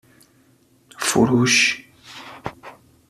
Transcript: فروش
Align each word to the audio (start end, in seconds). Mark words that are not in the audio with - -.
فروش 1.03 1.85